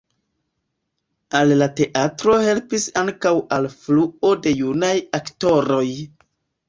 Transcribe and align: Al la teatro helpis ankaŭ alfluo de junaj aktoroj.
Al 1.39 1.51
la 1.59 1.67
teatro 1.81 2.33
helpis 2.45 2.87
ankaŭ 3.03 3.35
alfluo 3.59 4.33
de 4.47 4.55
junaj 4.63 4.93
aktoroj. 5.21 5.87